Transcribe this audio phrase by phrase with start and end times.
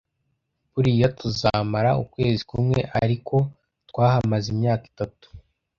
[0.71, 3.35] buriya tuzamara ukwezi kumwe, ariko
[3.89, 5.27] twahamaze imyaka itatu